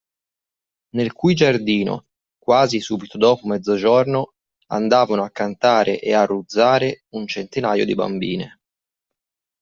[0.95, 2.07] Nel cui giardino,
[2.39, 4.31] quasi subito dopo mezzogiorno,
[4.69, 8.59] andavano a cantare e a ruzzare un centinaio di bambine.